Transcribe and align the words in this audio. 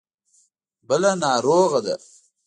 بله 0.87 1.11
ناروغه 1.23 1.79
ده. 1.85 1.95